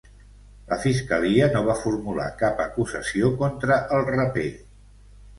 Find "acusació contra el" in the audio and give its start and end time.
2.63-4.03